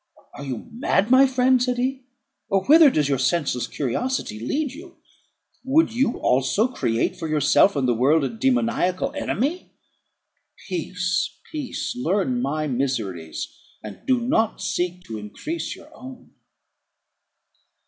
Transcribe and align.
"Are 0.33 0.43
you 0.43 0.67
mad, 0.71 1.11
my 1.11 1.27
friend?" 1.27 1.61
said 1.61 1.77
he; 1.77 2.07
"or 2.49 2.65
whither 2.65 2.89
does 2.89 3.07
your 3.07 3.19
senseless 3.19 3.67
curiosity 3.67 4.39
lead 4.39 4.71
you? 4.71 4.95
Would 5.63 5.93
you 5.93 6.17
also 6.17 6.67
create 6.67 7.15
for 7.15 7.27
yourself 7.27 7.75
and 7.75 7.87
the 7.87 7.93
world 7.93 8.23
a 8.23 8.29
demoniacal 8.29 9.13
enemy? 9.13 9.69
Peace, 10.67 11.37
peace! 11.51 11.95
learn 11.95 12.41
my 12.41 12.65
miseries, 12.65 13.47
and 13.83 14.01
do 14.07 14.19
not 14.19 14.59
seek 14.59 15.03
to 15.03 15.19
increase 15.19 15.75
your 15.75 15.95
own." 15.95 16.31